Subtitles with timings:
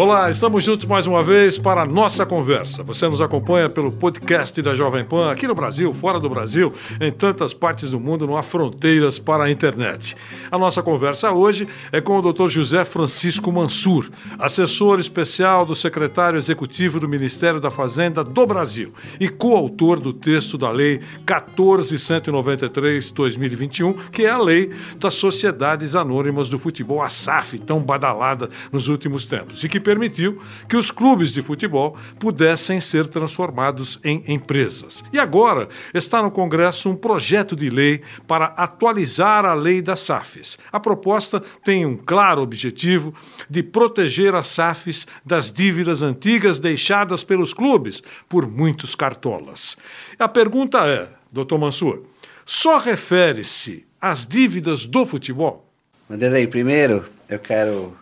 [0.00, 2.84] Olá, estamos juntos mais uma vez para a nossa conversa.
[2.84, 7.10] Você nos acompanha pelo podcast da Jovem Pan, aqui no Brasil, fora do Brasil, em
[7.10, 10.16] tantas partes do mundo, não há fronteiras para a internet.
[10.52, 12.46] A nossa conversa hoje é com o Dr.
[12.46, 14.08] José Francisco Mansur,
[14.38, 20.56] assessor especial do secretário executivo do Ministério da Fazenda do Brasil e coautor do texto
[20.56, 27.80] da Lei 14.193-2021, que é a lei das Sociedades Anônimas do Futebol, a SAF, tão
[27.80, 30.38] badalada nos últimos tempos, e que permitiu
[30.68, 35.02] que os clubes de futebol pudessem ser transformados em empresas.
[35.10, 40.58] E agora está no Congresso um projeto de lei para atualizar a lei das SAFs.
[40.70, 43.14] A proposta tem um claro objetivo
[43.48, 49.74] de proteger as SAFs das dívidas antigas deixadas pelos clubes por muitos cartolas.
[50.18, 52.02] A pergunta é, doutor Mansur,
[52.44, 55.66] só refere-se às dívidas do futebol?
[56.06, 57.96] Vanderlei, primeiro eu quero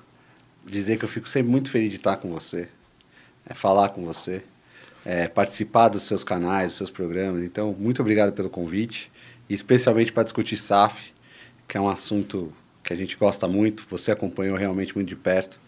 [0.66, 2.68] dizer que eu fico sempre muito feliz de estar com você,
[3.48, 4.42] é, falar com você,
[5.04, 7.44] é, participar dos seus canais, dos seus programas.
[7.44, 9.10] Então, muito obrigado pelo convite,
[9.48, 11.12] e especialmente para discutir SAF,
[11.68, 15.58] que é um assunto que a gente gosta muito, você acompanhou realmente muito de perto,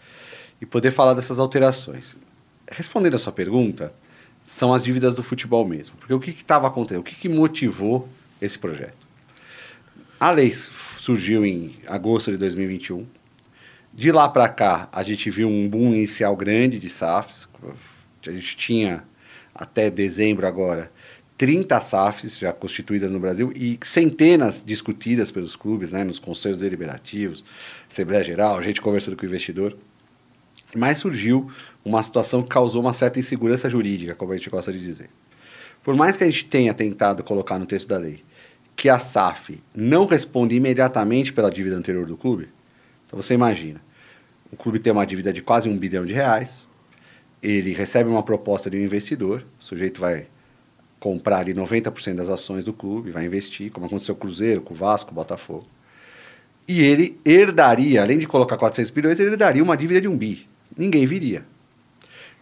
[0.61, 2.15] e poder falar dessas alterações.
[2.69, 3.93] Respondendo a sua pergunta,
[4.43, 5.95] são as dívidas do futebol mesmo.
[5.97, 7.01] Porque o que estava acontecendo?
[7.01, 8.07] O que, que motivou
[8.41, 8.97] esse projeto?
[10.19, 13.05] A lei surgiu em agosto de 2021
[13.99, 17.47] de lá para cá, a gente viu um boom inicial grande de SAFs.
[18.25, 19.03] A gente tinha,
[19.53, 20.91] até dezembro agora,
[21.37, 27.43] 30 SAFs já constituídas no Brasil e centenas discutidas pelos clubes, né, nos conselhos deliberativos,
[27.89, 29.75] Assembleia Geral, gente conversando com o investidor.
[30.75, 31.51] Mas surgiu
[31.83, 35.09] uma situação que causou uma certa insegurança jurídica, como a gente gosta de dizer.
[35.83, 38.23] Por mais que a gente tenha tentado colocar no texto da lei
[38.75, 42.47] que a SAF não responde imediatamente pela dívida anterior do clube,
[43.05, 43.81] então você imagina,
[44.51, 46.67] o clube tem uma dívida de quase um bilhão de reais,
[47.41, 50.27] ele recebe uma proposta de um investidor, o sujeito vai
[50.99, 54.73] comprar ali 90% das ações do clube, vai investir, como aconteceu com o Cruzeiro, com
[54.73, 55.63] o Vasco, com o Botafogo.
[56.67, 60.47] E ele herdaria, além de colocar 400 bilhões, ele herdaria uma dívida de um bi.
[60.77, 61.43] Ninguém viria.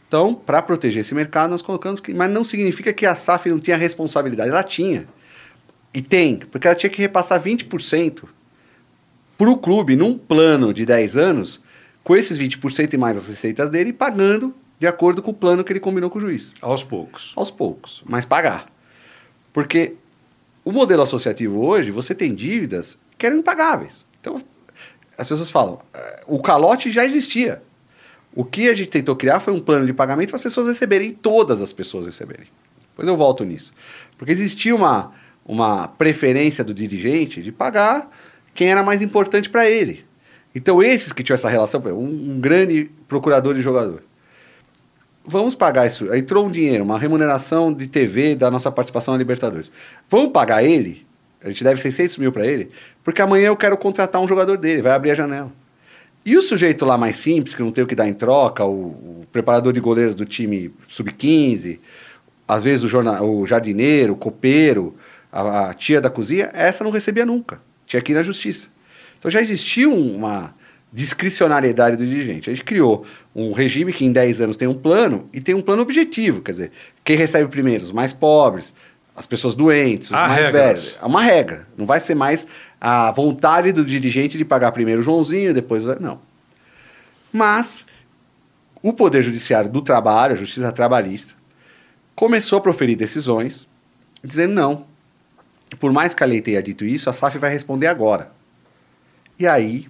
[0.08, 2.14] Então, para proteger esse mercado, nós colocamos que.
[2.14, 4.50] Mas não significa que a SAF não tinha responsabilidade.
[4.50, 5.08] Ela tinha.
[5.94, 8.24] E tem, porque ela tinha que repassar 20%
[9.38, 11.62] para o clube num plano de 10 anos,
[12.08, 15.74] com esses 20% e mais as receitas dele, pagando de acordo com o plano que
[15.74, 16.54] ele combinou com o juiz.
[16.62, 17.34] Aos poucos.
[17.36, 18.72] Aos poucos, mas pagar.
[19.52, 19.96] Porque
[20.64, 24.06] o modelo associativo hoje, você tem dívidas que eram impagáveis.
[24.22, 24.42] Então,
[25.18, 27.62] as pessoas falam, eh, o calote já existia.
[28.34, 31.12] O que a gente tentou criar foi um plano de pagamento para as pessoas receberem,
[31.12, 32.48] todas as pessoas receberem.
[32.92, 33.74] Depois eu volto nisso.
[34.18, 35.12] Porque existia uma,
[35.46, 38.10] uma preferência do dirigente de pagar
[38.56, 40.07] quem era mais importante para ele.
[40.58, 44.02] Então, esses que tinham essa relação, um, um grande procurador de jogador.
[45.24, 46.12] Vamos pagar isso.
[46.16, 49.72] Entrou um dinheiro, uma remuneração de TV da nossa participação na Libertadores.
[50.10, 51.06] Vamos pagar ele?
[51.44, 52.70] A gente deve 600 mil para ele,
[53.04, 55.52] porque amanhã eu quero contratar um jogador dele, vai abrir a janela.
[56.26, 58.72] E o sujeito lá mais simples, que não tem o que dar em troca, o,
[58.72, 61.78] o preparador de goleiros do time sub-15,
[62.48, 64.96] às vezes o, jornal, o jardineiro, o copeiro,
[65.32, 67.62] a, a tia da cozinha, essa não recebia nunca.
[67.86, 68.76] Tinha que ir na justiça.
[69.18, 70.54] Então já existia uma
[70.92, 72.50] discricionariedade do dirigente.
[72.50, 73.06] A gente criou
[73.36, 76.52] um regime que em 10 anos tem um plano e tem um plano objetivo, quer
[76.52, 76.72] dizer,
[77.04, 77.84] quem recebe primeiro?
[77.84, 78.74] Os mais pobres,
[79.16, 80.54] as pessoas doentes, os Há mais regras.
[80.54, 81.00] velhos.
[81.02, 81.68] É uma regra.
[81.78, 82.48] Não vai ser mais
[82.80, 85.84] a vontade do dirigente de pagar primeiro o Joãozinho, depois.
[86.00, 86.20] Não.
[87.34, 87.86] Mas
[88.82, 91.34] o Poder Judiciário do Trabalho, a Justiça Trabalhista,
[92.16, 93.68] começou a proferir decisões
[94.24, 94.86] dizendo não,
[95.80, 98.32] por mais que a lei tenha dito isso, a SAF vai responder agora.
[99.40, 99.88] E aí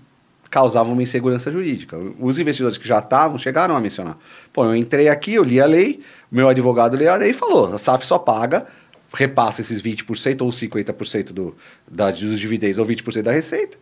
[0.50, 1.98] causava uma insegurança jurídica.
[2.20, 4.18] Os investidores que já estavam chegaram a mencionar.
[4.54, 7.74] Pô, eu entrei aqui, eu li a lei, meu advogado leu a lei e falou:
[7.74, 8.66] a SAF só paga,
[9.14, 11.56] repassa esses 20% ou 50% do,
[11.90, 13.78] da, dos dividendos ou 20% da receita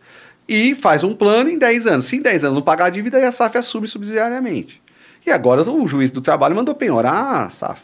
[0.48, 2.06] e faz um plano em 10 anos.
[2.06, 4.80] Se em 10 anos não pagar a dívida, a SAF assume subsidiariamente.
[5.26, 7.82] E agora o juiz do trabalho mandou penhorar a SAF.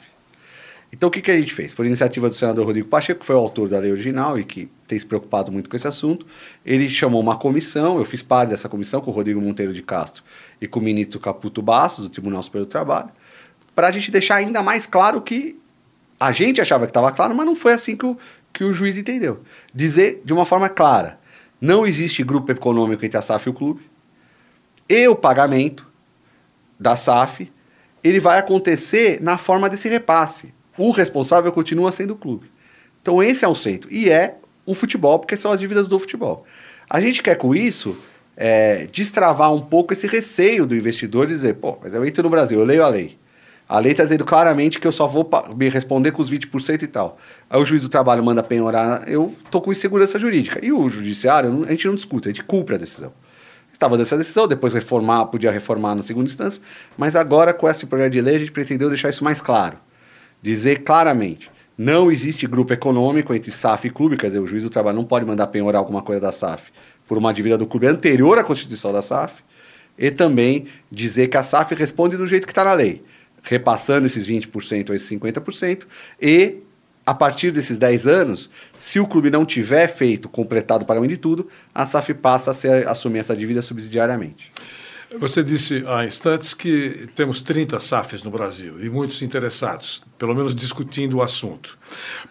[0.93, 1.73] Então, o que, que a gente fez?
[1.73, 4.69] Por iniciativa do senador Rodrigo Pacheco, que foi o autor da lei original e que
[4.87, 6.27] tem se preocupado muito com esse assunto,
[6.67, 10.23] ele chamou uma comissão, eu fiz parte dessa comissão com o Rodrigo Monteiro de Castro
[10.61, 13.09] e com o ministro Caputo Bastos, do Tribunal Superior do Trabalho,
[13.75, 15.59] para a gente deixar ainda mais claro que
[16.21, 18.19] a gente achava que estava claro, mas não foi assim que o,
[18.53, 19.41] que o juiz entendeu.
[19.75, 21.19] Dizer de uma forma clara,
[21.59, 23.81] não existe grupo econômico entre a SAF e o clube,
[24.87, 25.87] e o pagamento
[26.79, 27.51] da SAF,
[28.05, 32.51] ele vai acontecer na forma desse repasse o responsável continua sendo o clube.
[33.01, 33.93] Então esse é o centro.
[33.93, 36.47] E é o futebol, porque são as dívidas do futebol.
[36.89, 37.97] A gente quer com isso
[38.37, 42.59] é, destravar um pouco esse receio do investidor dizer, pô, mas eu entro no Brasil,
[42.59, 43.17] eu leio a lei.
[43.69, 46.87] A lei está dizendo claramente que eu só vou me responder com os 20% e
[46.87, 47.19] tal.
[47.49, 50.61] Aí o juiz do trabalho manda penhorar, eu tô com insegurança jurídica.
[50.63, 53.13] E o judiciário, a gente não discute, a gente cumpre a decisão.
[53.73, 56.61] Estava dessa decisão, depois reformar, podia reformar na segunda instância,
[56.97, 59.79] mas agora com esse projeto de lei a gente pretendeu deixar isso mais claro.
[60.43, 64.71] Dizer claramente, não existe grupo econômico entre SAF e clube, quer dizer, o juiz do
[64.71, 66.71] trabalho não pode mandar penhorar alguma coisa da SAF
[67.07, 69.43] por uma dívida do clube anterior à constituição da SAF,
[69.97, 73.03] e também dizer que a SAF responde do jeito que está na lei
[73.43, 75.87] repassando esses 20% a esses 50%,
[76.21, 76.59] e
[77.05, 81.17] a partir desses 10 anos, se o clube não tiver feito, completado o pagamento de
[81.17, 84.53] tudo, a SAF passa a, ser, a assumir essa dívida subsidiariamente.
[85.19, 90.55] Você disse há instantes que temos 30 SAFs no Brasil e muitos interessados, pelo menos
[90.55, 91.79] discutindo o assunto.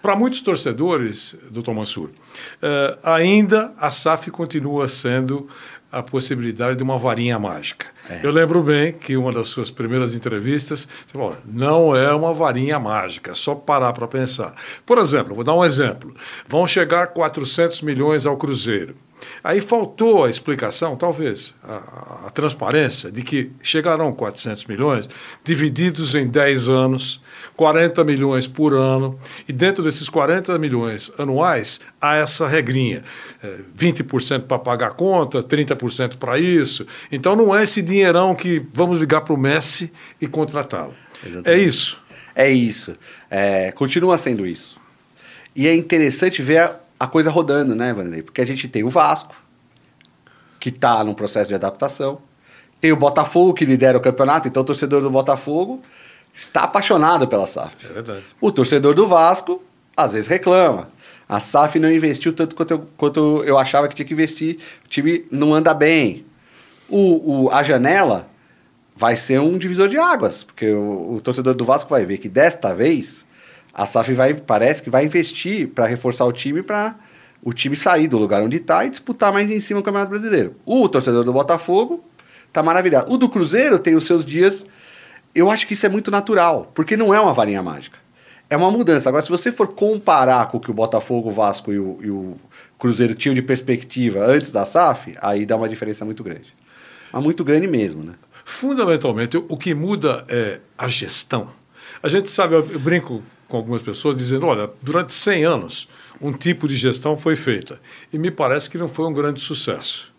[0.02, 5.48] Para muitos torcedores, doutor Mansur, uh, ainda a SAF continua sendo
[5.92, 7.88] a possibilidade de uma varinha mágica.
[8.10, 8.22] É.
[8.24, 12.80] Eu lembro bem que uma das suas primeiras entrevistas, você falou, não é uma varinha
[12.80, 14.56] mágica, é só parar para pensar.
[14.86, 16.14] Por exemplo, vou dar um exemplo.
[16.48, 18.96] Vão chegar 400 milhões ao Cruzeiro.
[19.44, 25.10] Aí faltou a explicação, talvez, a, a, transparência de que chegarão 400 milhões
[25.44, 27.22] divididos em 10 anos,
[27.56, 33.04] 40 milhões por ano, e dentro desses 40 milhões anuais há essa regrinha:
[33.44, 36.86] é, 20% para pagar a conta, 30% para isso.
[37.12, 40.94] Então não é esse dinheirão que vamos ligar para o Messi e contratá-lo.
[41.46, 42.02] É isso.
[42.36, 42.96] É isso.
[43.30, 44.80] É, continua sendo isso.
[45.56, 48.22] E é interessante ver a, a coisa rodando, né, Vanderlei?
[48.22, 49.36] Porque a gente tem o Vasco,
[50.60, 52.22] que está num processo de adaptação,
[52.80, 55.82] tem o Botafogo, que lidera o campeonato, então o torcedor do Botafogo
[56.32, 57.76] está apaixonado pela SAF.
[57.84, 58.24] É verdade.
[58.40, 59.64] O torcedor do Vasco,
[59.98, 60.90] às vezes, reclama.
[61.28, 64.88] A SAF não investiu tanto quanto eu, quanto eu achava que tinha que investir, o
[64.88, 66.24] time não anda bem.
[66.88, 68.28] O, o, a janela
[68.96, 72.30] vai ser um divisor de águas, porque o, o torcedor do Vasco vai ver que
[72.30, 73.26] desta vez
[73.74, 76.96] a SAF vai, parece que vai investir para reforçar o time para
[77.44, 80.56] o time sair do lugar onde está e disputar mais em cima o Campeonato Brasileiro.
[80.66, 82.04] O torcedor do Botafogo
[82.48, 83.12] está maravilhado.
[83.12, 84.66] O do Cruzeiro tem os seus dias.
[85.34, 87.98] Eu acho que isso é muito natural, porque não é uma varinha mágica.
[88.50, 89.10] É uma mudança.
[89.10, 92.12] Agora, se você for comparar com o que o Botafogo, o Vasco e o, e
[92.12, 92.36] o
[92.78, 96.54] Cruzeiro tinham de perspectiva antes da SAF, aí dá uma diferença muito grande.
[97.12, 98.14] Mas muito grande mesmo, né?
[98.44, 101.50] Fundamentalmente, o que muda é a gestão.
[102.04, 105.90] A gente sabe, eu brinco com algumas pessoas dizendo: olha, durante 100 anos,
[106.22, 107.80] um tipo de gestão foi feita.
[108.12, 110.12] E me parece que não foi um grande sucesso.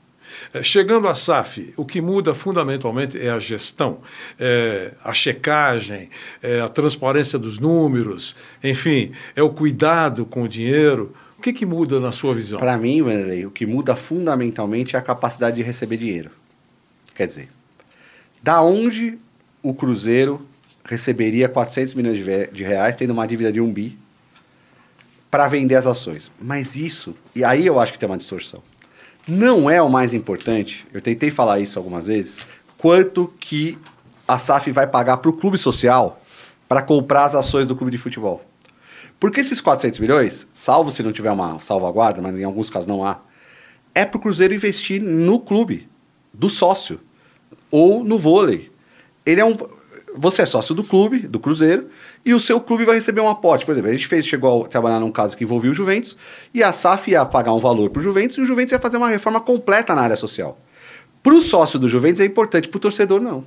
[0.52, 3.98] É, chegando à SAF, o que muda fundamentalmente é a gestão,
[4.38, 6.10] é a checagem,
[6.42, 11.14] é a transparência dos números, enfim, é o cuidado com o dinheiro.
[11.38, 12.58] O que, que muda na sua visão?
[12.58, 16.30] Para mim, o que muda fundamentalmente é a capacidade de receber dinheiro.
[17.14, 17.48] Quer dizer,
[18.42, 19.18] da onde
[19.62, 20.46] o Cruzeiro
[20.84, 23.98] receberia 400 milhões de reais, tendo uma dívida de um bi,
[25.30, 26.30] para vender as ações.
[26.40, 28.62] Mas isso, e aí eu acho que tem uma distorção.
[29.26, 32.38] Não é o mais importante, eu tentei falar isso algumas vezes,
[32.76, 33.78] quanto que
[34.26, 36.20] a SAF vai pagar para o clube social
[36.68, 38.44] para comprar as ações do clube de futebol.
[39.20, 43.04] Porque esses 400 milhões, salvo se não tiver uma salvaguarda, mas em alguns casos não
[43.04, 43.20] há,
[43.94, 45.88] é para o Cruzeiro investir no clube,
[46.32, 46.98] do sócio,
[47.70, 48.70] ou no vôlei.
[49.24, 49.56] Ele é um,
[50.14, 51.86] você é sócio do clube, do Cruzeiro,
[52.24, 53.64] e o seu clube vai receber um aporte.
[53.64, 56.16] Por exemplo, a gente fez, chegou a trabalhar num caso que envolvia o Juventus,
[56.52, 58.96] e a SAF ia pagar um valor para o Juventus, e o Juventus ia fazer
[58.96, 60.58] uma reforma completa na área social.
[61.22, 63.44] Para o sócio do Juventus é importante, para o torcedor não.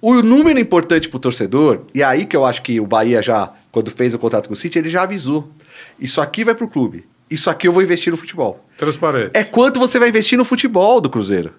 [0.00, 3.22] O número importante para o torcedor, e é aí que eu acho que o Bahia
[3.22, 5.50] já, quando fez o contrato com o City, ele já avisou.
[5.98, 7.06] Isso aqui vai para o clube.
[7.30, 8.64] Isso aqui eu vou investir no futebol.
[8.76, 9.30] Transparente.
[9.34, 11.52] É quanto você vai investir no futebol do Cruzeiro.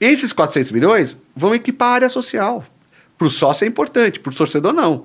[0.00, 2.64] Esses 400 milhões vão equipar a área social.
[3.18, 5.04] Para o sócio é importante, para o torcedor não.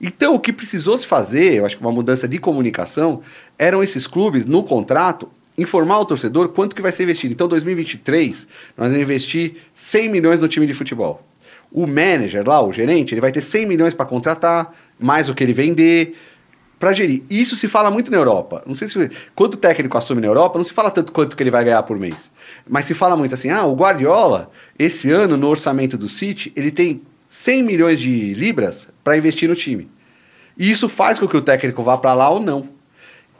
[0.00, 3.20] Então, o que precisou se fazer, eu acho que uma mudança de comunicação,
[3.58, 7.34] eram esses clubes, no contrato, informar o torcedor quanto que vai ser investido.
[7.34, 8.48] Então, 2023,
[8.78, 11.22] nós vamos investir 100 milhões no time de futebol.
[11.70, 15.44] O manager lá, o gerente, ele vai ter 100 milhões para contratar, mais o que
[15.44, 16.16] ele vender,
[16.78, 17.22] para gerir.
[17.28, 18.62] Isso se fala muito na Europa.
[18.66, 21.42] Não sei se quando o técnico assume na Europa, não se fala tanto quanto que
[21.42, 22.30] ele vai ganhar por mês.
[22.66, 26.70] Mas se fala muito assim: "Ah, o Guardiola, esse ano no orçamento do City, ele
[26.70, 29.88] tem 100 milhões de libras para investir no time.
[30.58, 32.68] E isso faz com que o técnico vá para lá ou não.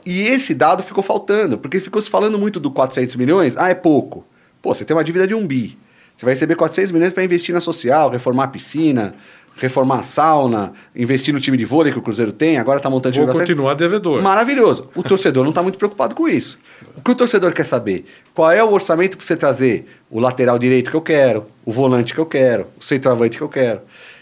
[0.06, 3.56] E esse dado ficou faltando, porque ficou se falando muito do 400 milhões.
[3.56, 4.24] Ah, é pouco.
[4.62, 5.76] Pô, você tem uma dívida de um bi.
[6.20, 9.14] Você vai receber 400 milhões para investir na social, reformar a piscina,
[9.56, 13.14] reformar a sauna, investir no time de vôlei que o Cruzeiro tem, agora está montando
[13.14, 14.20] time Vou continuar devedor.
[14.20, 14.90] Maravilhoso.
[14.94, 16.58] O torcedor não está muito preocupado com isso.
[16.94, 18.04] O que o torcedor quer saber?
[18.34, 22.12] Qual é o orçamento para você trazer o lateral direito que eu quero, o volante
[22.12, 23.80] que eu quero, o centroavante que eu quero.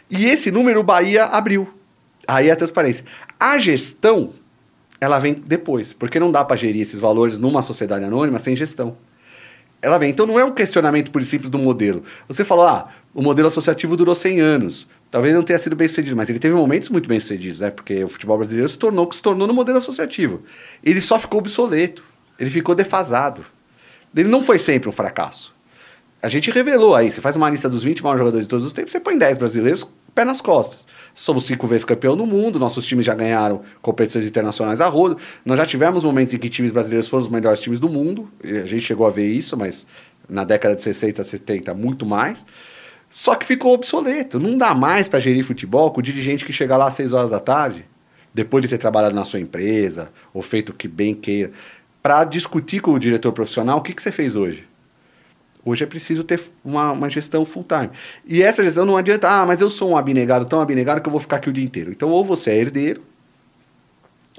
[0.08, 1.68] E esse número o Bahia abriu.
[2.28, 3.04] Aí é a transparência.
[3.40, 4.30] A gestão,
[5.00, 8.96] ela vem depois, porque não dá para gerir esses valores numa sociedade anônima sem gestão.
[9.80, 10.10] Ela vem.
[10.10, 12.02] Então não é um questionamento por simples do modelo.
[12.26, 14.86] Você falou, ah, o modelo associativo durou 100 anos.
[15.10, 17.70] Talvez não tenha sido bem sucedido, mas ele teve momentos muito bem sucedidos, né?
[17.70, 20.42] Porque o futebol brasileiro se tornou o que se tornou no modelo associativo.
[20.84, 22.02] Ele só ficou obsoleto,
[22.38, 23.44] ele ficou defasado.
[24.14, 25.54] Ele não foi sempre um fracasso.
[26.20, 28.72] A gente revelou aí, você faz uma lista dos 20 maiores jogadores de todos os
[28.72, 29.86] tempos, você põe 10 brasileiros,
[30.18, 30.84] pé nas costas.
[31.14, 35.16] Somos cinco vezes campeão no mundo, nossos times já ganharam competições internacionais a rodo.
[35.44, 38.66] Nós já tivemos momentos em que times brasileiros foram os melhores times do mundo, a
[38.66, 39.86] gente chegou a ver isso, mas
[40.28, 42.44] na década de 60, 70, muito mais.
[43.08, 44.40] Só que ficou obsoleto.
[44.40, 47.30] Não dá mais para gerir futebol com o dirigente que chega lá às 6 horas
[47.30, 47.84] da tarde,
[48.34, 51.52] depois de ter trabalhado na sua empresa, ou feito o que bem queira,
[52.02, 54.67] para discutir com o diretor profissional o que, que você fez hoje.
[55.68, 57.90] Hoje é preciso ter uma, uma gestão full time.
[58.26, 61.10] E essa gestão não adianta, ah, mas eu sou um abnegado, tão abnegado que eu
[61.10, 61.90] vou ficar aqui o dia inteiro.
[61.90, 63.02] Então, ou você é herdeiro,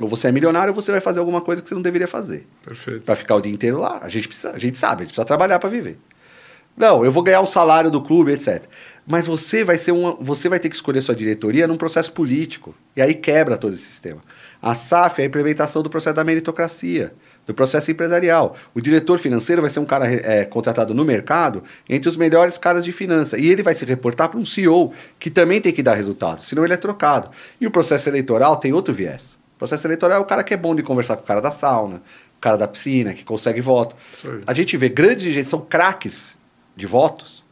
[0.01, 2.47] ou você é milionário, ou você vai fazer alguma coisa que você não deveria fazer.
[2.63, 3.03] Perfeito.
[3.03, 3.99] Para ficar o dia inteiro lá.
[4.01, 5.99] A gente, precisa, a gente sabe, a gente precisa trabalhar para viver.
[6.75, 8.63] Não, eu vou ganhar o salário do clube, etc.
[9.05, 12.73] Mas você vai ser uma, você vai ter que escolher sua diretoria num processo político.
[12.95, 14.21] E aí quebra todo esse sistema.
[14.61, 17.13] A SAF é a implementação do processo da meritocracia,
[17.49, 18.55] do processo empresarial.
[18.75, 22.85] O diretor financeiro vai ser um cara é, contratado no mercado entre os melhores caras
[22.85, 23.39] de finança.
[23.39, 26.63] E ele vai se reportar para um CEO que também tem que dar resultado, senão
[26.63, 27.31] ele é trocado.
[27.59, 29.35] E o processo eleitoral tem outro viés.
[29.55, 31.49] O processo eleitoral é o cara que é bom de conversar com o cara da
[31.49, 32.03] sauna,
[32.37, 33.95] o cara da piscina, que consegue voto.
[34.45, 36.35] A gente vê grandes dirigentes, são craques
[36.75, 37.43] de votos.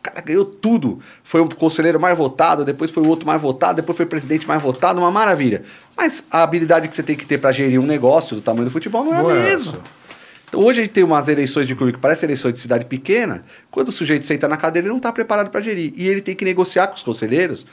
[0.00, 0.98] O cara ganhou tudo.
[1.22, 4.48] Foi o conselheiro mais votado, depois foi o outro mais votado, depois foi o presidente
[4.48, 5.62] mais votado, uma maravilha.
[5.94, 8.70] Mas a habilidade que você tem que ter para gerir um negócio do tamanho do
[8.70, 9.78] futebol não é não a mesma.
[9.78, 10.00] É
[10.48, 13.44] então, hoje a gente tem umas eleições de clube que parecem eleições de cidade pequena.
[13.70, 15.92] Quando o sujeito senta na cadeira, ele não está preparado para gerir.
[15.94, 17.64] E ele tem que negociar com os conselheiros.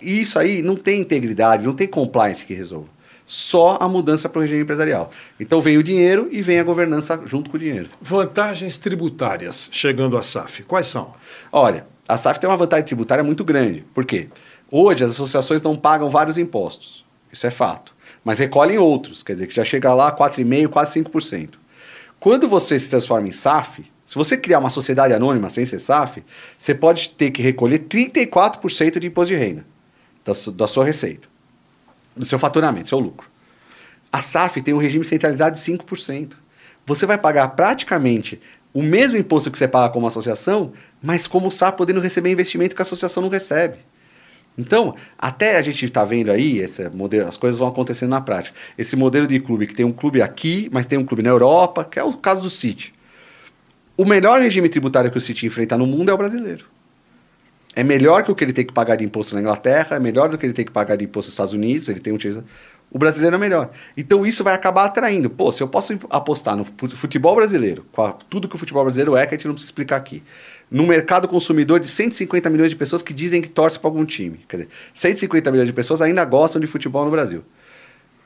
[0.00, 2.88] E isso aí não tem integridade, não tem compliance que resolva
[3.30, 5.08] só a mudança para o regime empresarial.
[5.38, 7.88] Então vem o dinheiro e vem a governança junto com o dinheiro.
[8.02, 11.14] Vantagens tributárias chegando à SAF, quais são?
[11.52, 13.84] Olha, a SAF tem uma vantagem tributária muito grande.
[13.94, 14.26] Por quê?
[14.68, 17.04] Hoje as associações não pagam vários impostos.
[17.32, 17.94] Isso é fato.
[18.24, 21.50] Mas recolhem outros, quer dizer, que já chega lá a 4,5%, quase 5%.
[22.18, 26.20] Quando você se transforma em SAF, se você criar uma sociedade anônima sem ser SAF,
[26.58, 29.64] você pode ter que recolher 34% de imposto de renda
[30.24, 31.29] da, da sua receita
[32.16, 33.28] do seu faturamento, seu lucro.
[34.12, 36.32] A SAF tem um regime centralizado de 5%.
[36.86, 38.40] Você vai pagar praticamente
[38.72, 42.82] o mesmo imposto que você paga como associação, mas como SAF podendo receber investimento que
[42.82, 43.78] a associação não recebe.
[44.58, 48.56] Então, até a gente está vendo aí, esse modelo, as coisas vão acontecendo na prática.
[48.76, 51.84] Esse modelo de clube que tem um clube aqui, mas tem um clube na Europa,
[51.84, 52.92] que é o caso do City.
[53.96, 56.64] O melhor regime tributário que o City enfrenta no mundo é o brasileiro
[57.74, 60.28] é melhor que o que ele tem que pagar de imposto na Inglaterra, é melhor
[60.28, 62.18] do que ele tem que pagar de imposto nos Estados Unidos, ele tem um
[62.90, 63.70] o brasileiro é melhor.
[63.96, 65.30] Então isso vai acabar atraindo.
[65.30, 69.26] Pô, se eu posso apostar no futebol brasileiro, com tudo que o futebol brasileiro é,
[69.26, 70.22] que a gente não precisa explicar aqui,
[70.68, 74.40] no mercado consumidor de 150 milhões de pessoas que dizem que torcem para algum time.
[74.48, 77.44] Quer dizer, 150 milhões de pessoas ainda gostam de futebol no Brasil.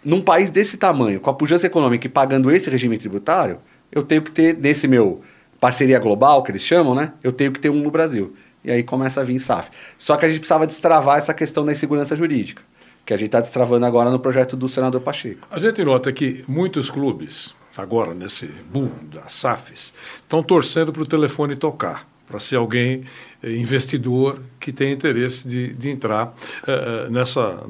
[0.03, 3.59] Num país desse tamanho, com a pujança econômica e pagando esse regime tributário,
[3.93, 5.23] eu tenho que ter, nesse meu
[5.61, 7.13] parceria global, que eles chamam, né?
[7.23, 8.35] Eu tenho que ter um no Brasil
[8.65, 9.71] e aí começa a vir SAF.
[9.99, 12.63] Só que a gente precisava destravar essa questão da insegurança jurídica,
[13.05, 15.47] que a gente está destravando agora no projeto do senador Pacheco.
[15.51, 21.07] A gente nota que muitos clubes, agora nesse boom das SAFs, estão torcendo para o
[21.07, 23.05] telefone tocar, para ser alguém
[23.43, 26.29] eh, investidor que tem interesse de, de entrar
[26.63, 27.63] uh, nessa,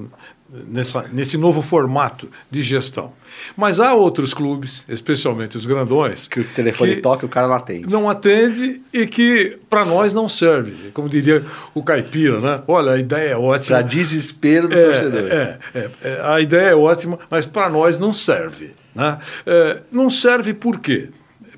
[0.48, 3.12] nessa, nesse novo formato de gestão.
[3.56, 6.26] Mas há outros clubes, especialmente os grandões.
[6.26, 7.88] Que o telefone que toca e o cara não atende.
[7.88, 10.90] Não atende e que para nós não serve.
[10.92, 12.62] Como diria o caipira, né?
[12.66, 13.78] Olha, a ideia é ótima.
[13.78, 15.30] Para desespero do é, torcedor.
[15.30, 18.72] É, é, é, a ideia é ótima, mas para nós não serve.
[18.94, 19.18] Né?
[19.46, 21.08] É, não serve por quê?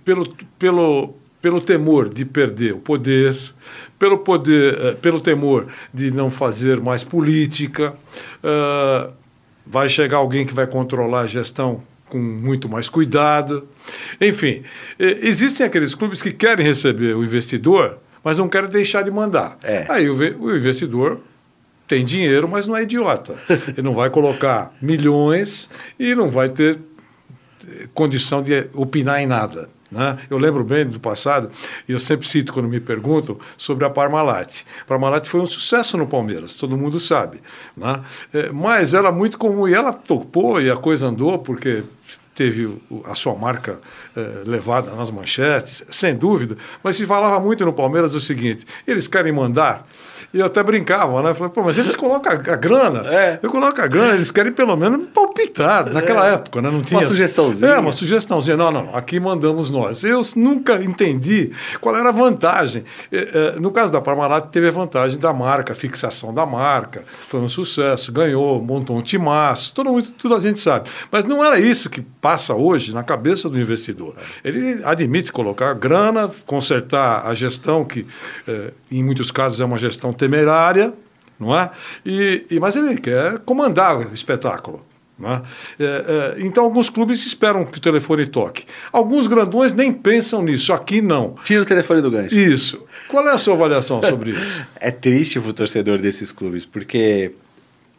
[0.04, 3.36] Pelo, pelo, pelo temor de perder o poder,
[3.98, 7.94] pelo, poder, eh, pelo temor de não fazer mais política.
[8.42, 9.12] Uh,
[9.66, 13.68] vai chegar alguém que vai controlar a gestão com muito mais cuidado.
[14.20, 14.62] Enfim,
[14.98, 19.58] eh, existem aqueles clubes que querem receber o investidor, mas não querem deixar de mandar.
[19.62, 19.86] É.
[19.88, 21.20] Aí o, o investidor
[21.88, 23.36] tem dinheiro, mas não é idiota.
[23.76, 25.68] Ele não vai colocar milhões
[25.98, 26.78] e não vai ter
[27.94, 29.68] condição de opinar em nada.
[29.90, 30.18] Né?
[30.28, 31.50] Eu lembro bem do passado,
[31.88, 34.62] e eu sempre cito quando me perguntam sobre a Parmalat.
[34.82, 37.40] A Parmalat foi um sucesso no Palmeiras, todo mundo sabe.
[37.76, 38.00] Né?
[38.32, 41.84] É, mas era muito comum, e ela topou e a coisa andou, porque
[42.36, 42.70] teve
[43.06, 43.80] a sua marca
[44.14, 49.08] eh, levada nas manchetes, sem dúvida, mas se falava muito no Palmeiras o seguinte: eles
[49.08, 49.88] querem mandar
[50.32, 51.34] e eu até brincava, né?
[51.34, 53.02] Falei, pô, mas eles colocam a, a grana.
[53.06, 53.38] É.
[53.42, 55.92] Eu coloco a grana, eles querem pelo menos palpitar.
[55.92, 56.34] Naquela é.
[56.34, 56.70] época, né?
[56.70, 57.00] Não tinha.
[57.00, 57.70] Uma sugestãozinha.
[57.72, 58.56] É, uma sugestãozinha.
[58.56, 60.04] Não, não, aqui mandamos nós.
[60.04, 62.84] Eu nunca entendi qual era a vantagem.
[63.10, 67.04] É, é, no caso da Parmalat, teve a vantagem da marca, a fixação da marca.
[67.28, 70.88] Foi um sucesso, ganhou, montou um timaço, todo mundo, tudo a gente sabe.
[71.10, 74.14] Mas não era isso que passa hoje na cabeça do investidor.
[74.44, 78.06] Ele admite colocar grana, consertar a gestão, que
[78.46, 80.92] é, em muitos casos é uma gestão temerária,
[81.38, 81.70] não é?
[82.04, 84.84] E, e, mas ele quer comandar o espetáculo.
[85.18, 85.42] Não é?
[85.80, 88.66] É, é, então, alguns clubes esperam que o telefone toque.
[88.92, 90.72] Alguns grandões nem pensam nisso.
[90.74, 91.36] Aqui não.
[91.42, 92.34] Tira o telefone do gancho.
[92.34, 92.84] Isso.
[93.08, 94.66] Qual é a sua avaliação sobre isso?
[94.78, 97.32] é triste para o torcedor desses clubes, porque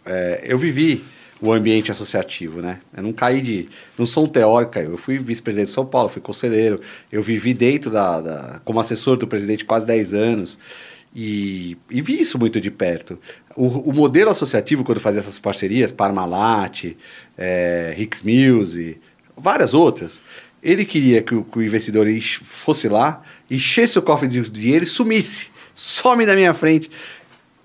[0.06, 1.04] é, eu vivi
[1.42, 2.80] o ambiente associativo, né?
[2.96, 3.70] Eu não caí de.
[3.98, 6.80] Não sou um teórico, eu fui vice-presidente de São Paulo, fui conselheiro,
[7.12, 8.62] eu vivi dentro da, da.
[8.66, 10.58] como assessor do presidente quase 10 anos.
[11.16, 13.18] E, e vi isso muito de perto.
[13.56, 16.96] O, o, modelo associativo, quando fazia essas parcerias, Parmalat,
[17.36, 18.98] é, Hicks Mills,
[19.36, 20.20] várias outras,
[20.62, 22.08] ele queria que o, que o, investidor
[22.44, 25.48] fosse lá, enchesse o cofre de dinheiro e sumisse.
[25.74, 26.90] Some da minha frente.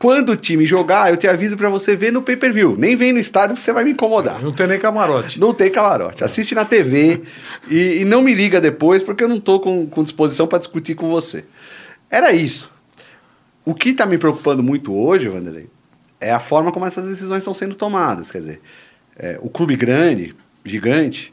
[0.03, 2.75] Quando o time jogar, eu te aviso para você ver no pay-per-view.
[2.77, 4.43] Nem vem no estádio porque você vai me incomodar.
[4.43, 5.39] Não tem nem camarote.
[5.39, 6.25] Não tem camarote.
[6.25, 7.23] Assiste na TV
[7.71, 10.97] e, e, não me liga depois porque eu não tô com, com disposição para discutir
[10.97, 11.45] com você.
[12.11, 12.69] Era isso.
[13.65, 15.69] O que está me preocupando muito hoje, Vanderlei,
[16.21, 18.29] é a forma como essas decisões estão sendo tomadas.
[18.29, 18.61] Quer dizer,
[19.17, 21.33] é, o clube grande, gigante,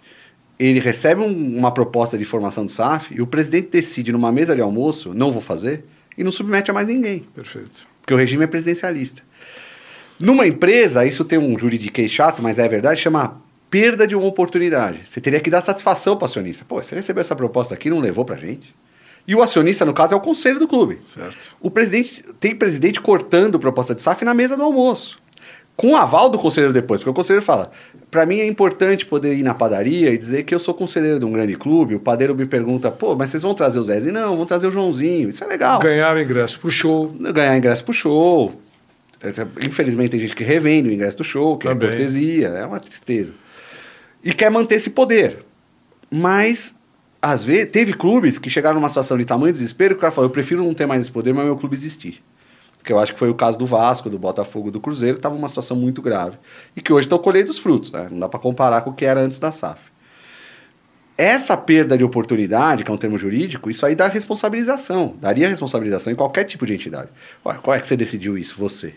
[0.59, 4.53] ele recebe um, uma proposta de formação do SAF e o presidente decide numa mesa
[4.53, 5.85] de almoço, não vou fazer,
[6.15, 7.25] e não submete a mais ninguém.
[7.33, 7.88] Perfeito.
[8.09, 9.21] Porque o regime é presidencialista.
[10.19, 13.39] Numa empresa, isso tem um juridiquês chato, mas é verdade, chama
[13.69, 15.01] perda de uma oportunidade.
[15.05, 16.65] Você teria que dar satisfação para o acionista.
[16.67, 18.73] Pô, você recebeu essa proposta aqui não levou para gente?
[19.27, 20.97] E o acionista, no caso, é o conselho do clube.
[21.05, 21.55] Certo.
[21.61, 25.18] O presidente tem presidente cortando proposta de SAF na mesa do almoço.
[25.79, 27.71] Com o aval do conselheiro depois, porque o conselheiro fala:
[28.11, 31.23] para mim é importante poder ir na padaria e dizer que eu sou conselheiro de
[31.23, 31.95] um grande clube.
[31.95, 33.97] O padeiro me pergunta: pô, mas vocês vão trazer o Zé?
[34.11, 35.29] Não, vão trazer o Joãozinho.
[35.29, 35.79] Isso é legal.
[35.79, 37.15] Ganhar ingresso pro show.
[37.33, 38.59] Ganhar ingresso pro show.
[39.61, 41.87] Infelizmente tem gente que revende o ingresso do show, que Também.
[41.87, 43.31] é cortesia, é uma tristeza.
[44.21, 45.37] E quer manter esse poder.
[46.11, 46.73] Mas
[47.21, 50.29] às vezes, teve clubes que chegaram numa situação de tamanho desespero que o cara falou:
[50.29, 52.21] eu prefiro não ter mais esse poder, mas meu clube existir.
[52.83, 55.35] Que eu acho que foi o caso do Vasco, do Botafogo, do Cruzeiro, que estava
[55.35, 56.37] numa situação muito grave.
[56.75, 58.07] E que hoje estão colhendo os frutos, né?
[58.09, 59.81] Não dá para comparar com o que era antes da SAF.
[61.17, 65.15] Essa perda de oportunidade, que é um termo jurídico, isso aí dá responsabilização.
[65.19, 67.09] Daria responsabilização em qualquer tipo de entidade.
[67.45, 68.55] Ué, qual é que você decidiu isso?
[68.57, 68.95] Você.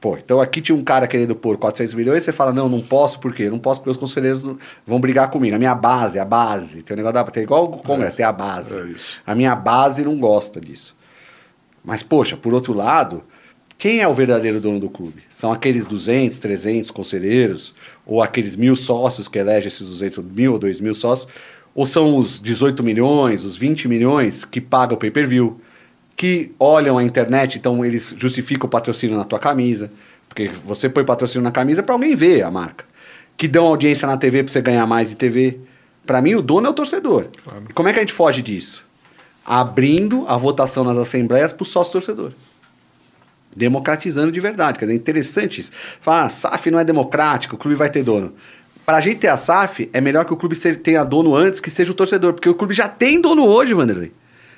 [0.00, 3.20] Pô, então aqui tinha um cara querendo pôr 400 milhões, você fala, não, não posso,
[3.20, 3.48] por quê?
[3.48, 4.44] Não posso porque os conselheiros
[4.84, 5.54] vão brigar comigo.
[5.54, 8.26] A minha base, a base, tem um negócio da, tem igual o Congresso, é, tem
[8.26, 8.78] a base.
[8.78, 10.94] É a minha base não gosta disso.
[11.84, 13.22] Mas, poxa, por outro lado,
[13.78, 15.22] quem é o verdadeiro dono do clube?
[15.28, 17.74] São aqueles 200, 300 conselheiros,
[18.06, 21.28] ou aqueles mil sócios que elegem esses 200 mil ou 2 mil sócios,
[21.74, 25.60] ou são os 18 milhões, os 20 milhões que pagam o pay-per-view?
[26.16, 29.90] que olham a internet, então eles justificam o patrocínio na tua camisa,
[30.28, 32.84] porque você põe patrocínio na camisa para alguém ver a marca.
[33.36, 35.58] Que dão audiência na TV para você ganhar mais de TV.
[36.06, 37.26] Para mim, o dono é o torcedor.
[37.42, 37.64] Claro.
[37.68, 38.84] E como é que a gente foge disso?
[39.44, 42.32] Abrindo a votação nas assembleias para o sócio torcedor.
[43.54, 44.78] Democratizando de verdade.
[44.78, 45.72] Quer dizer, é interessante isso.
[46.00, 48.32] Falar, ah, SAF não é democrático, o clube vai ter dono.
[48.84, 51.70] Para a gente ter a SAF, é melhor que o clube tenha dono antes que
[51.70, 54.12] seja o torcedor, porque o clube já tem dono hoje, Vanderlei.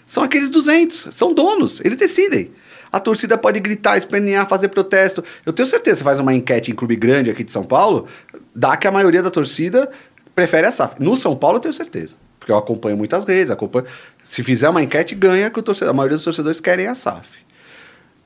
[0.06, 2.50] São aqueles 200, são donos, eles decidem.
[2.92, 5.24] A torcida pode gritar, espernear, fazer protesto.
[5.44, 8.06] Eu tenho certeza, você faz uma enquete em clube grande aqui de São Paulo,
[8.54, 9.90] dá que a maioria da torcida
[10.34, 11.02] prefere a SAF.
[11.02, 13.86] No São Paulo eu tenho certeza, porque eu acompanho muitas vezes, acompanho.
[14.22, 17.38] Se fizer uma enquete, ganha que o torcedor, a maioria dos torcedores querem a SAF.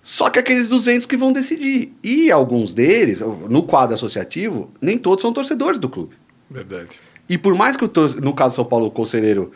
[0.03, 1.93] Só que aqueles 200 que vão decidir.
[2.03, 6.17] E alguns deles, no quadro associativo, nem todos são torcedores do clube.
[6.51, 6.99] Verdade.
[7.29, 9.53] E por mais que, o no caso São Paulo, o conselheiro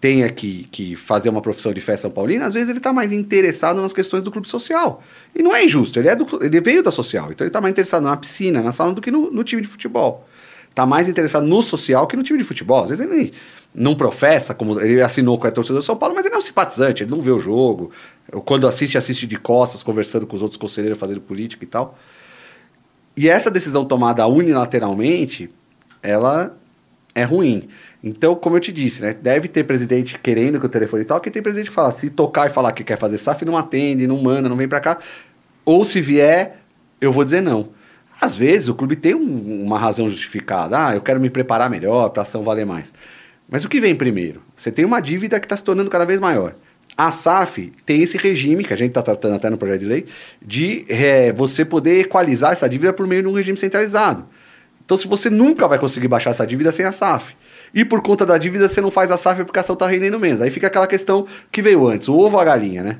[0.00, 3.12] tenha que, que fazer uma profissão de fé São Paulina, às vezes ele está mais
[3.12, 5.02] interessado nas questões do clube social.
[5.34, 7.72] E não é injusto, ele, é do, ele veio da social, então ele está mais
[7.72, 10.26] interessado na piscina, na sala, do que no, no time de futebol.
[10.76, 12.82] Está mais interessado no social que no time de futebol.
[12.82, 13.32] Às vezes ele
[13.74, 16.42] não professa, como ele assinou com a torcedor do São Paulo, mas ele é um
[16.42, 17.90] simpatizante, ele não vê o jogo.
[18.44, 21.96] Quando assiste, assiste de costas, conversando com os outros conselheiros, fazendo política e tal.
[23.16, 25.48] E essa decisão tomada unilateralmente,
[26.02, 26.54] ela
[27.14, 27.70] é ruim.
[28.04, 31.42] Então, como eu te disse, né, deve ter presidente querendo que o telefone e tem
[31.42, 34.46] presidente que fala, se tocar e falar que quer fazer SAF, não atende, não manda,
[34.46, 34.98] não vem para cá.
[35.64, 36.58] Ou se vier,
[37.00, 37.70] eu vou dizer não.
[38.20, 40.88] Às vezes o clube tem um, uma razão justificada.
[40.88, 42.92] Ah, eu quero me preparar melhor para a ação valer mais.
[43.48, 44.42] Mas o que vem primeiro?
[44.56, 46.54] Você tem uma dívida que está se tornando cada vez maior.
[46.96, 50.06] A SAF tem esse regime, que a gente está tratando até no projeto de lei,
[50.40, 54.26] de é, você poder equalizar essa dívida por meio de um regime centralizado.
[54.82, 57.34] Então, se você nunca vai conseguir baixar essa dívida sem a SAF.
[57.74, 60.18] E por conta da dívida, você não faz a SAF porque a ação está rendendo
[60.18, 60.40] menos.
[60.40, 62.98] Aí fica aquela questão que veio antes, o ovo ou a galinha, né?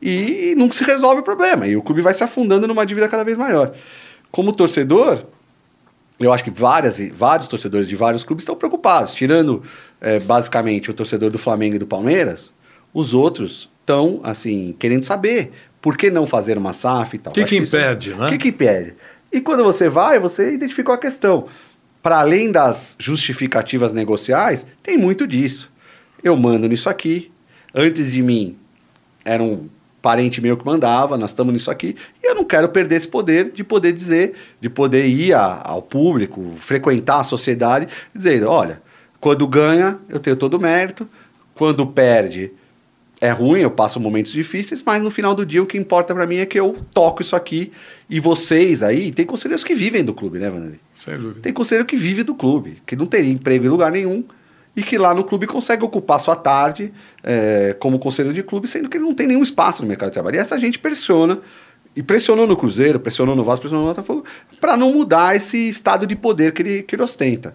[0.00, 1.66] E nunca se resolve o problema.
[1.66, 3.72] E o clube vai se afundando numa dívida cada vez maior.
[4.32, 5.26] Como torcedor,
[6.18, 9.12] eu acho que várias, vários torcedores de vários clubes estão preocupados.
[9.12, 9.62] Tirando,
[10.00, 12.50] é, basicamente, o torcedor do Flamengo e do Palmeiras,
[12.94, 17.30] os outros estão, assim, querendo saber por que não fazer uma SAF e tal.
[17.30, 18.26] O que, que impede, isso, né?
[18.26, 18.94] O que, que impede?
[19.30, 21.46] E quando você vai, você identificou a questão.
[22.02, 25.70] Para além das justificativas negociais, tem muito disso.
[26.22, 27.30] Eu mando nisso aqui.
[27.74, 28.56] Antes de mim,
[29.24, 29.68] era um
[30.02, 33.52] parente meu que mandava, nós estamos nisso aqui, e eu não quero perder esse poder
[33.52, 38.82] de poder dizer, de poder ir a, ao público, frequentar a sociedade, dizer, olha,
[39.20, 41.08] quando ganha, eu tenho todo o mérito,
[41.54, 42.50] quando perde,
[43.20, 46.26] é ruim, eu passo momentos difíceis, mas no final do dia o que importa para
[46.26, 47.70] mim é que eu toco isso aqui
[48.10, 50.80] e vocês aí, tem conselheiros que vivem do clube, né, Vanderlei?
[50.92, 51.40] Sem dúvida.
[51.40, 54.24] Tem conselheiro que vive do clube, que não teria emprego em lugar nenhum
[54.76, 58.88] e que lá no clube consegue ocupar sua tarde é, como conselheiro de clube, sendo
[58.88, 60.36] que ele não tem nenhum espaço no mercado de trabalho.
[60.36, 61.40] E essa gente pressiona,
[61.94, 64.24] e pressionou no Cruzeiro, pressionou no Vasco, pressionou no Botafogo,
[64.60, 67.54] para não mudar esse estado de poder que ele, que ele ostenta.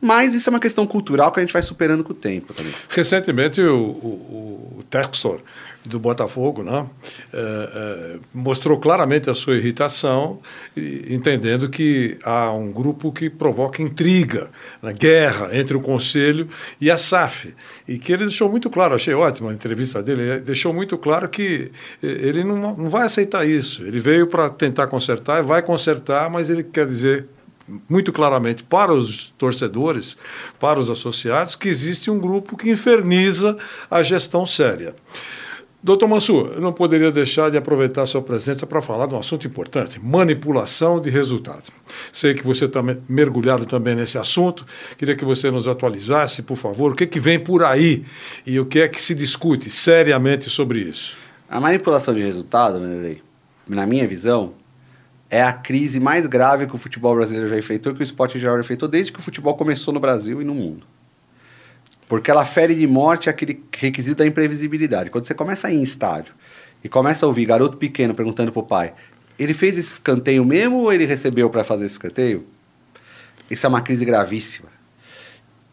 [0.00, 2.72] Mas isso é uma questão cultural que a gente vai superando com o tempo também.
[2.88, 5.40] Recentemente, o, o, o Textor
[5.84, 6.86] do Botafogo né,
[7.32, 10.38] é, é, mostrou claramente a sua irritação,
[10.76, 14.50] entendendo que há um grupo que provoca intriga,
[14.82, 16.48] né, guerra entre o Conselho
[16.80, 17.54] e a SAF.
[17.88, 21.28] E que ele deixou muito claro, achei ótima a entrevista dele, ele deixou muito claro
[21.28, 21.70] que
[22.02, 23.82] ele não, não vai aceitar isso.
[23.84, 27.26] Ele veio para tentar consertar, vai consertar, mas ele quer dizer
[27.88, 30.16] muito claramente para os torcedores,
[30.58, 33.56] para os associados, que existe um grupo que inferniza
[33.90, 34.94] a gestão séria.
[35.82, 39.46] Doutor Mansur, eu não poderia deixar de aproveitar sua presença para falar de um assunto
[39.46, 41.70] importante: manipulação de resultados.
[42.12, 44.66] Sei que você está mergulhado também nesse assunto.
[44.98, 48.04] Queria que você nos atualizasse, por favor, o que, que vem por aí
[48.46, 51.16] e o que é que se discute seriamente sobre isso.
[51.48, 52.78] A manipulação de resultado,
[53.66, 54.52] na minha visão,
[55.30, 58.58] é a crise mais grave que o futebol brasileiro já enfrentou, que o esporte já
[58.58, 60.84] enfrentou desde que o futebol começou no Brasil e no mundo.
[62.08, 65.10] Porque ela fere de morte aquele requisito da imprevisibilidade.
[65.10, 66.34] Quando você começa a ir em estádio
[66.82, 68.92] e começa a ouvir garoto pequeno perguntando pro pai:
[69.38, 72.44] ele fez esse escanteio mesmo ou ele recebeu para fazer esse escanteio?
[73.48, 74.68] Isso é uma crise gravíssima.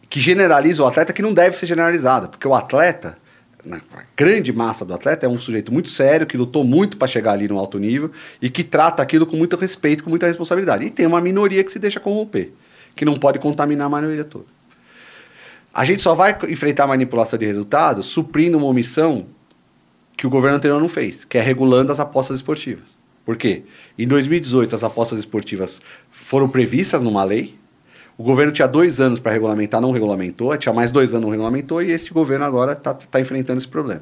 [0.08, 2.28] Que generaliza o atleta que não deve ser generalizada.
[2.28, 3.18] Porque o atleta,
[3.68, 3.82] na
[4.16, 7.48] grande massa do atleta, é um sujeito muito sério, que lutou muito para chegar ali
[7.48, 10.86] no alto nível e que trata aquilo com muito respeito, com muita responsabilidade.
[10.86, 12.52] E tem uma minoria que se deixa corromper,
[12.96, 14.46] que não pode contaminar a maioria toda.
[15.74, 19.28] A gente só vai enfrentar a manipulação de resultados suprindo uma omissão
[20.16, 22.98] que o governo anterior não fez, que é regulando as apostas esportivas.
[23.24, 23.64] Por quê?
[24.00, 27.56] Em 2018, as apostas esportivas foram previstas numa lei.
[28.18, 30.56] O governo tinha dois anos para regulamentar, não regulamentou.
[30.58, 31.84] Tinha mais dois anos, não regulamentou.
[31.84, 34.02] E este governo agora está tá enfrentando esse problema.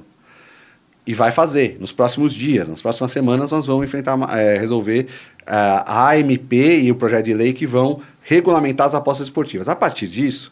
[1.05, 1.77] E vai fazer.
[1.79, 5.07] Nos próximos dias, nas próximas semanas, nós vamos enfrentar, é, resolver
[5.45, 9.67] é, a AMP e o projeto de lei que vão regulamentar as apostas esportivas.
[9.67, 10.51] A partir disso,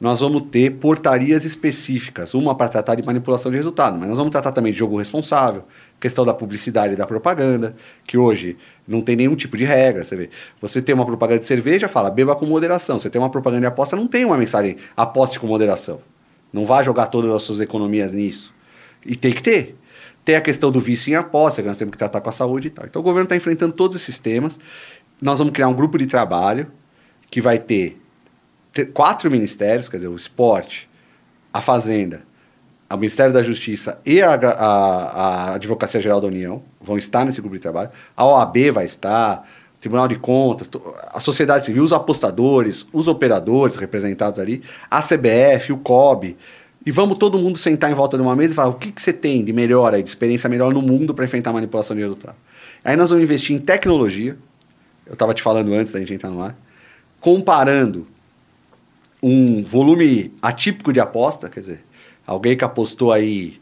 [0.00, 4.32] nós vamos ter portarias específicas, uma para tratar de manipulação de resultado, mas nós vamos
[4.32, 5.62] tratar também de jogo responsável,
[6.00, 7.74] questão da publicidade e da propaganda,
[8.06, 10.30] que hoje não tem nenhum tipo de regra, você vê.
[10.60, 12.98] Você tem uma propaganda de cerveja, fala, beba com moderação.
[12.98, 16.00] Você tem uma propaganda de aposta, não tem uma mensagem, aposte com moderação.
[16.52, 18.52] Não vá jogar todas as suas economias nisso.
[19.04, 19.76] E tem que ter.
[20.24, 22.68] Tem a questão do vício em aposta, que nós temos que tratar com a saúde
[22.68, 22.86] e tal.
[22.86, 24.58] Então o governo está enfrentando todos esses temas.
[25.20, 26.70] Nós vamos criar um grupo de trabalho
[27.30, 27.98] que vai ter
[28.92, 30.88] quatro ministérios, quer dizer, o esporte,
[31.52, 32.22] a fazenda,
[32.94, 34.66] o Ministério da Justiça e a, a,
[35.50, 37.90] a Advocacia Geral da União vão estar nesse grupo de trabalho.
[38.16, 40.70] A OAB vai estar, o Tribunal de Contas,
[41.12, 46.36] a sociedade civil, os apostadores, os operadores representados ali, a CBF, o COB.
[46.86, 49.00] E vamos todo mundo sentar em volta de uma mesa e falar o que, que
[49.00, 52.02] você tem de melhor aí, de experiência melhor no mundo para enfrentar a manipulação de
[52.02, 52.36] resultado.
[52.84, 54.36] Aí nós vamos investir em tecnologia,
[55.06, 56.54] eu estava te falando antes da gente entrar no ar,
[57.20, 58.06] comparando
[59.22, 61.84] um volume atípico de aposta, quer dizer,
[62.26, 63.60] alguém que apostou aí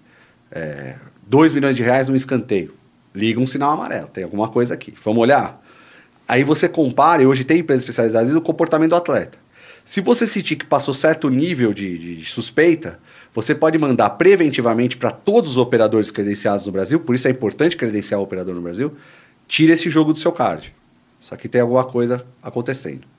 [1.27, 2.75] 2 é, milhões de reais num escanteio,
[3.15, 5.61] liga um sinal amarelo, tem alguma coisa aqui, vamos olhar?
[6.29, 9.39] Aí você compara, e hoje tem empresas especializadas no comportamento do atleta.
[9.85, 13.01] Se você sentir que passou certo nível de, de suspeita,
[13.35, 17.77] você pode mandar preventivamente para todos os operadores credenciados no Brasil, por isso é importante
[17.77, 18.93] credenciar o operador no Brasil,
[19.49, 20.73] tira esse jogo do seu card.
[21.21, 23.12] Só que tem alguma coisa acontecendo.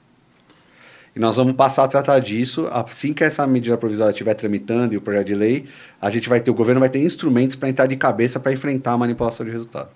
[1.15, 4.97] E nós vamos passar a tratar disso assim que essa medida provisória estiver tramitando e
[4.97, 5.65] o projeto de lei,
[6.01, 8.93] a gente vai ter, o governo vai ter instrumentos para entrar de cabeça para enfrentar
[8.93, 9.89] a manipulação de resultado.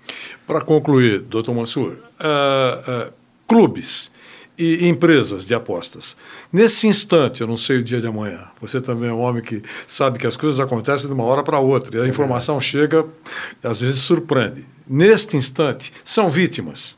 [0.46, 3.14] Para concluir, doutor Mansur, uh, uh,
[3.48, 4.12] clubes
[4.58, 6.16] e empresas de apostas.
[6.52, 9.62] Nesse instante, eu não sei o dia de amanhã, você também é um homem que
[9.88, 13.06] sabe que as coisas acontecem de uma hora para outra e a informação chega,
[13.64, 14.66] às vezes surpreende.
[14.88, 16.96] Neste instante, são vítimas.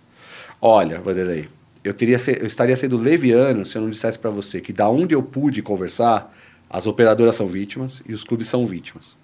[0.62, 1.50] Olha, Vanderlei,
[1.84, 5.16] eu, teria, eu estaria sendo leviano se eu não dissesse para você que da onde
[5.16, 6.36] eu pude conversar,
[6.70, 9.16] as operadoras são vítimas e os clubes são vítimas.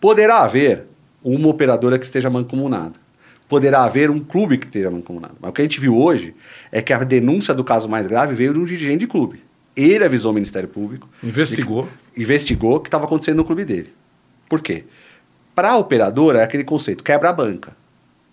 [0.00, 0.84] Poderá haver
[1.22, 2.94] uma operadora que esteja mancomunada.
[3.48, 5.34] Poderá haver um clube que esteja mancomunado.
[5.40, 6.34] Mas o que a gente viu hoje
[6.70, 9.42] é que a denúncia do caso mais grave veio de um dirigente de clube.
[9.74, 11.08] Ele avisou o Ministério Público.
[11.22, 11.88] Investigou.
[12.14, 13.92] Que, investigou o que estava acontecendo no clube dele.
[14.48, 14.84] Por quê?
[15.54, 17.76] Para a operadora é aquele conceito, quebra a banca.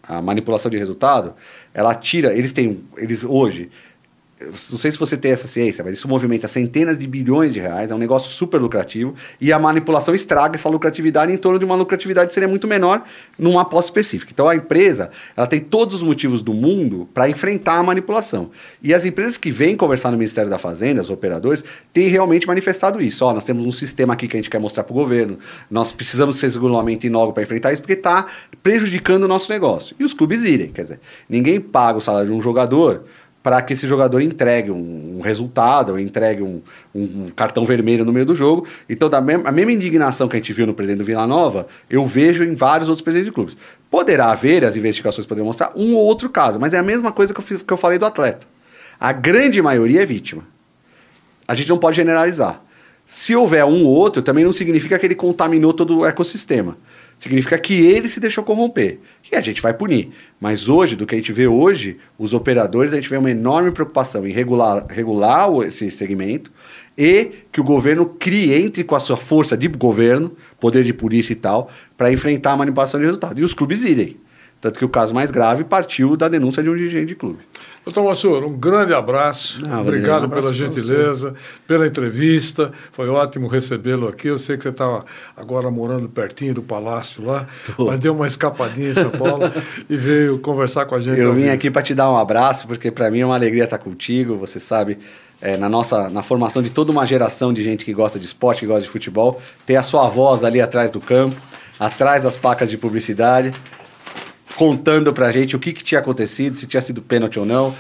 [0.08, 1.34] A manipulação de resultado
[1.74, 3.70] ela tira, eles têm, eles hoje,
[4.42, 7.90] não sei se você tem essa ciência, mas isso movimenta centenas de bilhões de reais,
[7.90, 11.76] é um negócio super lucrativo, e a manipulação estraga essa lucratividade em torno de uma
[11.76, 13.04] lucratividade que seria muito menor
[13.40, 14.32] numa aposta específica.
[14.34, 18.52] Então a empresa, ela tem todos os motivos do mundo para enfrentar a manipulação.
[18.84, 23.02] E as empresas que vêm conversar no Ministério da Fazenda, os operadores, têm realmente manifestado
[23.02, 23.24] isso.
[23.24, 25.40] Ó, nós temos um sistema aqui que a gente quer mostrar para o governo,
[25.72, 28.26] nós precisamos ser regulamento inogo para enfrentar isso, porque está
[28.62, 29.96] prejudicando o nosso negócio.
[29.98, 33.06] E os clubes irem, quer dizer, ninguém paga o salário de um jogador
[33.46, 36.64] para que esse jogador entregue um, um resultado, entregue um,
[36.96, 38.66] um, cartão vermelho no meio do jogo.
[38.90, 42.04] Então, da a mesma indignação que a gente viu no presidente do Vila Nova, eu
[42.08, 43.56] vejo em vários outros presidentes de clubes.
[43.88, 47.36] Poderá haver, as investigações poderiam mostrar, um ou outro caso, mas é a mesma coisa
[47.36, 48.48] que eu, que eu falei do atleta.
[49.00, 50.42] A grande maioria é vítima.
[51.48, 52.64] A gente não pode generalizar.
[53.06, 56.76] Se houver um ou outro, também não significa que ele contaminou todo o ecossistema.
[57.18, 59.00] Significa que ele se deixou corromper.
[59.32, 60.10] E a gente vai punir.
[60.40, 63.72] Mas hoje, do que a gente vê hoje, os operadores, a gente vê uma enorme
[63.72, 66.52] preocupação em regular, regular esse segmento
[66.98, 71.34] e que o governo crie, entre com a sua força de governo, poder de polícia
[71.34, 73.40] e tal, para enfrentar a manipulação de resultado.
[73.40, 74.18] E os clubes irem.
[74.66, 77.38] Tanto que o caso mais grave partiu da denúncia de um dirigente de clube.
[77.86, 79.64] Doutor Massur, um grande abraço.
[79.64, 81.36] Não, Obrigado um abraço pela gentileza,
[81.68, 82.72] pela entrevista.
[82.92, 84.28] Foi ótimo recebê-lo aqui.
[84.28, 85.06] Eu sei que você estava
[85.38, 87.46] agora morando pertinho do palácio lá,
[87.78, 87.86] Tô.
[87.86, 89.44] mas deu uma escapadinha em São Paulo
[89.88, 91.20] e veio conversar com a gente.
[91.20, 93.78] Eu vim aqui para te dar um abraço, porque para mim é uma alegria estar
[93.78, 94.36] contigo.
[94.38, 94.98] Você sabe,
[95.40, 98.62] é, na nossa na formação de toda uma geração de gente que gosta de esporte,
[98.62, 101.40] que gosta de futebol, ter a sua voz ali atrás do campo,
[101.80, 103.54] atrás das placas de publicidade
[104.56, 107.76] contando pra gente o que, que tinha acontecido, se tinha sido pênalti ou não,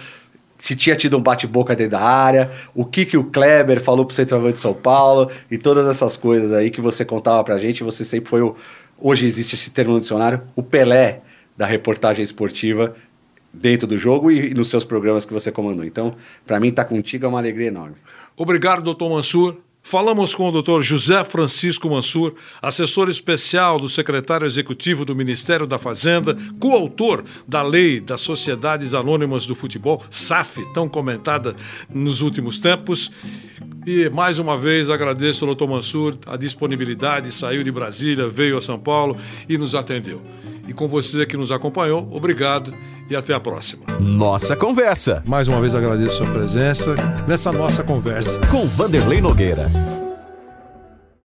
[0.57, 4.15] se tinha tido um bate-boca dentro da área, o que, que o Kleber falou pro
[4.15, 7.83] centroavante de São Paulo e todas essas coisas aí que você contava pra gente.
[7.83, 8.55] Você sempre foi o.
[8.97, 11.21] Hoje existe esse termo no dicionário, o Pelé
[11.57, 12.95] da reportagem esportiva
[13.53, 15.83] dentro do jogo e nos seus programas que você comandou.
[15.85, 17.95] Então, para mim, estar tá contigo é uma alegria enorme.
[18.37, 19.57] Obrigado, doutor Mansur.
[19.87, 20.81] Falamos com o Dr.
[20.81, 27.99] José Francisco Mansur, assessor especial do secretário executivo do Ministério da Fazenda, coautor da Lei
[27.99, 31.55] das Sociedades Anônimas do Futebol, SAF, tão comentada
[31.87, 33.11] nos últimos tempos.
[33.85, 35.67] E mais uma vez agradeço ao Dr.
[35.67, 39.15] Mansur a disponibilidade, saiu de Brasília, veio a São Paulo
[39.47, 40.19] e nos atendeu.
[40.67, 42.73] E com você que nos acompanhou, obrigado
[43.09, 43.83] e até a próxima.
[43.99, 45.23] Nossa Conversa.
[45.27, 46.95] Mais uma vez agradeço a sua presença
[47.27, 48.39] nessa nossa conversa.
[48.47, 50.04] Com Vanderlei Nogueira.